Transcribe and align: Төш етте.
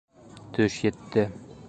Төш 0.57 0.79
етте. 0.89 1.27